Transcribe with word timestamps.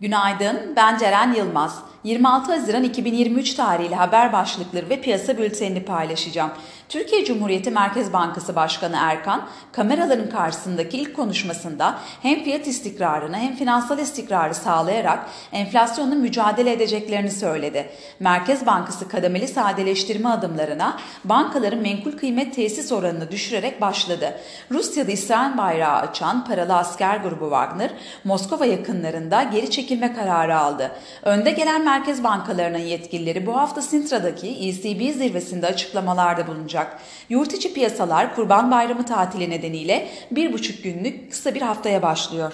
Günaydın, 0.00 0.72
ben 0.76 0.98
Ceren 0.98 1.32
Yılmaz. 1.34 1.82
26 2.06 2.52
Haziran 2.52 2.84
2023 2.84 3.54
tarihli 3.54 3.94
haber 3.94 4.32
başlıkları 4.32 4.88
ve 4.88 5.00
piyasa 5.00 5.38
bültenini 5.38 5.84
paylaşacağım. 5.84 6.50
Türkiye 6.88 7.24
Cumhuriyeti 7.24 7.70
Merkez 7.70 8.12
Bankası 8.12 8.56
Başkanı 8.56 8.96
Erkan, 9.00 9.46
kameraların 9.72 10.30
karşısındaki 10.30 10.98
ilk 10.98 11.16
konuşmasında 11.16 11.98
hem 12.22 12.44
fiyat 12.44 12.66
istikrarını 12.66 13.36
hem 13.36 13.56
finansal 13.56 13.98
istikrarı 13.98 14.54
sağlayarak 14.54 15.26
enflasyonla 15.52 16.14
mücadele 16.14 16.72
edeceklerini 16.72 17.30
söyledi. 17.30 17.88
Merkez 18.20 18.66
Bankası 18.66 19.08
kademeli 19.08 19.48
sadeleştirme 19.48 20.28
adımlarına 20.28 20.96
bankaların 21.24 21.80
menkul 21.80 22.12
kıymet 22.12 22.54
tesis 22.54 22.92
oranını 22.92 23.30
düşürerek 23.30 23.80
başladı. 23.80 24.38
Rusya'da 24.70 25.12
İsrail 25.12 25.58
bayrağı 25.58 25.96
açan 25.96 26.44
paralı 26.44 26.74
asker 26.74 27.16
grubu 27.16 27.44
Wagner, 27.44 27.90
Moskova 28.24 28.66
yakınlarında 28.66 29.42
geri 29.42 29.70
çekilme 29.70 30.14
kararı 30.14 30.58
aldı. 30.58 30.90
Önde 31.22 31.50
gelen 31.50 31.86
merkez 31.96 32.24
bankalarının 32.24 32.78
yetkilileri 32.78 33.46
bu 33.46 33.56
hafta 33.56 33.82
Sintra'daki 33.82 34.48
ECB 34.48 35.14
zirvesinde 35.18 35.66
açıklamalarda 35.66 36.46
bulunacak. 36.46 36.98
Yurt 37.28 37.54
içi 37.54 37.74
piyasalar 37.74 38.34
Kurban 38.34 38.70
Bayramı 38.70 39.06
tatili 39.06 39.50
nedeniyle 39.50 40.08
bir 40.30 40.52
buçuk 40.52 40.84
günlük 40.84 41.30
kısa 41.30 41.54
bir 41.54 41.62
haftaya 41.62 42.02
başlıyor. 42.02 42.52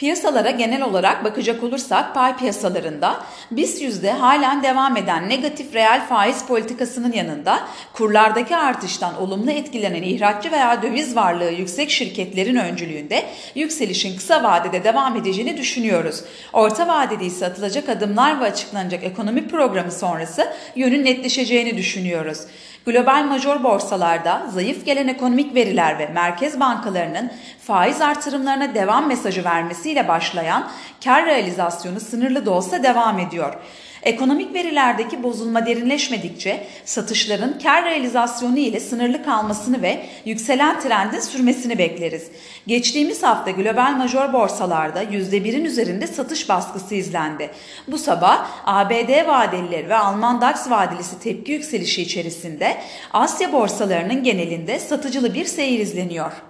Piyasalara 0.00 0.50
genel 0.50 0.82
olarak 0.82 1.24
bakacak 1.24 1.62
olursak 1.62 2.14
pay 2.14 2.36
piyasalarında 2.36 3.20
BIST 3.50 3.82
yüzde 3.82 4.12
halen 4.12 4.62
devam 4.62 4.96
eden 4.96 5.28
negatif 5.28 5.74
reel 5.74 6.06
faiz 6.08 6.46
politikasının 6.46 7.12
yanında 7.12 7.60
kurlardaki 7.92 8.56
artıştan 8.56 9.22
olumlu 9.22 9.50
etkilenen 9.50 10.02
ihraççı 10.02 10.52
veya 10.52 10.82
döviz 10.82 11.16
varlığı 11.16 11.50
yüksek 11.50 11.90
şirketlerin 11.90 12.56
öncülüğünde 12.56 13.24
yükselişin 13.54 14.16
kısa 14.16 14.42
vadede 14.42 14.84
devam 14.84 15.16
edeceğini 15.16 15.56
düşünüyoruz. 15.56 16.24
Orta 16.52 16.88
vadede 16.88 17.24
ise 17.24 17.46
atılacak 17.46 17.88
adımlar 17.88 18.40
ve 18.40 18.44
açıklanacak 18.44 19.04
ekonomi 19.04 19.48
programı 19.48 19.92
sonrası 19.92 20.52
yönün 20.76 21.04
netleşeceğini 21.04 21.76
düşünüyoruz. 21.76 22.46
Global 22.86 23.24
major 23.24 23.64
borsalarda 23.64 24.46
zayıf 24.54 24.86
gelen 24.86 25.08
ekonomik 25.08 25.54
veriler 25.54 25.98
ve 25.98 26.06
merkez 26.06 26.60
bankalarının 26.60 27.30
faiz 27.70 28.00
artırımlarına 28.00 28.74
devam 28.74 29.08
mesajı 29.08 29.44
vermesiyle 29.44 30.08
başlayan 30.08 30.70
kar 31.04 31.26
realizasyonu 31.26 32.00
sınırlı 32.00 32.46
da 32.46 32.50
olsa 32.50 32.82
devam 32.82 33.18
ediyor. 33.18 33.54
Ekonomik 34.02 34.54
verilerdeki 34.54 35.22
bozulma 35.22 35.66
derinleşmedikçe 35.66 36.66
satışların 36.84 37.58
kar 37.62 37.84
realizasyonu 37.84 38.58
ile 38.58 38.80
sınırlı 38.80 39.24
kalmasını 39.24 39.82
ve 39.82 40.06
yükselen 40.24 40.80
trendin 40.80 41.20
sürmesini 41.20 41.78
bekleriz. 41.78 42.30
Geçtiğimiz 42.66 43.22
hafta 43.22 43.50
global 43.50 43.92
major 43.92 44.32
borsalarda 44.32 45.02
%1'in 45.02 45.64
üzerinde 45.64 46.06
satış 46.06 46.48
baskısı 46.48 46.94
izlendi. 46.94 47.50
Bu 47.88 47.98
sabah 47.98 48.46
ABD 48.66 49.26
vadelileri 49.26 49.88
ve 49.88 49.96
Alman 49.96 50.40
DAX 50.40 50.70
vadelisi 50.70 51.20
tepki 51.20 51.52
yükselişi 51.52 52.02
içerisinde 52.02 52.76
Asya 53.12 53.52
borsalarının 53.52 54.22
genelinde 54.22 54.78
satıcılı 54.78 55.34
bir 55.34 55.44
seyir 55.44 55.78
izleniyor. 55.78 56.49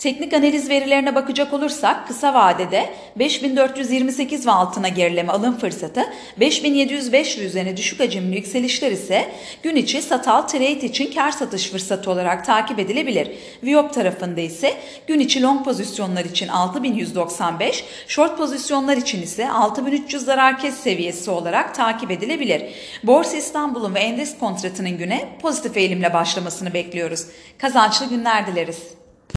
Teknik 0.00 0.32
analiz 0.34 0.68
verilerine 0.68 1.14
bakacak 1.14 1.52
olursak 1.52 2.08
kısa 2.08 2.34
vadede 2.34 2.94
5428 3.16 4.46
ve 4.46 4.50
altına 4.50 4.88
gerileme 4.88 5.32
alım 5.32 5.58
fırsatı, 5.58 6.06
5705 6.40 7.38
üzerine 7.38 7.76
düşük 7.76 8.00
hacimli 8.00 8.36
yükselişler 8.36 8.90
ise 8.90 9.32
gün 9.62 9.76
içi 9.76 10.02
satal 10.02 10.42
trade 10.42 10.86
için 10.86 11.12
kar 11.12 11.30
satış 11.30 11.70
fırsatı 11.70 12.10
olarak 12.10 12.46
takip 12.46 12.78
edilebilir. 12.78 13.30
Viyop 13.62 13.94
tarafında 13.94 14.40
ise 14.40 14.74
gün 15.06 15.20
içi 15.20 15.42
long 15.42 15.64
pozisyonlar 15.64 16.24
için 16.24 16.48
6195, 16.48 17.84
short 18.06 18.38
pozisyonlar 18.38 18.96
için 18.96 19.22
ise 19.22 19.50
6300 19.50 20.24
zarar 20.24 20.58
kes 20.58 20.74
seviyesi 20.74 21.30
olarak 21.30 21.74
takip 21.74 22.10
edilebilir. 22.10 22.62
Borsa 23.02 23.36
İstanbul'un 23.36 23.94
ve 23.94 24.00
endeks 24.00 24.38
kontratının 24.38 24.98
güne 24.98 25.28
pozitif 25.42 25.76
eğilimle 25.76 26.14
başlamasını 26.14 26.74
bekliyoruz. 26.74 27.26
Kazançlı 27.58 28.08
günler 28.08 28.46
dileriz. 28.46 28.99